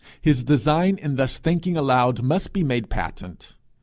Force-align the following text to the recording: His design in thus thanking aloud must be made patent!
His 0.19 0.43
design 0.43 0.97
in 0.97 1.15
thus 1.15 1.37
thanking 1.37 1.77
aloud 1.77 2.23
must 2.23 2.53
be 2.53 2.63
made 2.63 2.89
patent! 2.89 3.55